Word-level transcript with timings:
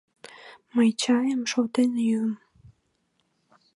Мый 0.75 0.89
чайым 1.01 1.41
шолтен 1.51 1.91
йӱым. 2.07 2.33